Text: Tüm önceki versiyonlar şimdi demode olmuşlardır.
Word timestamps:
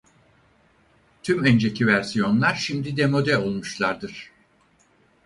Tüm 1.23 1.45
önceki 1.45 1.87
versiyonlar 1.87 2.55
şimdi 2.55 2.97
demode 2.97 3.37
olmuşlardır. 3.37 4.31